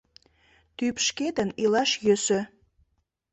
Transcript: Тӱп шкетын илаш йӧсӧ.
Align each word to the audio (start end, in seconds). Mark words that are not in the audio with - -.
Тӱп 0.77 0.95
шкетын 1.07 1.49
илаш 1.63 1.91
йӧсӧ. 2.05 2.39